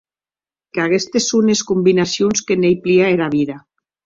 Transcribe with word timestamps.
Qu’aguestes 0.77 1.27
son 1.33 1.45
es 1.57 1.61
combinacions 1.73 2.43
que 2.49 2.59
n’ei 2.63 2.79
plia 2.89 3.07
era 3.19 3.29
vida. 3.37 3.57